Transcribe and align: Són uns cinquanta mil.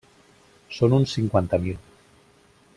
Són 0.77 0.95
uns 0.99 1.13
cinquanta 1.17 1.61
mil. 1.67 1.79